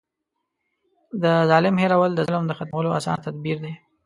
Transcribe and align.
د 1.21 1.23
ظالم 1.49 1.75
هېرول 1.83 2.11
د 2.15 2.21
ظلم 2.27 2.43
د 2.47 2.51
ختمولو 2.59 2.95
اسانه 2.97 3.23
تدبير 3.25 3.57
دی. 3.63 3.73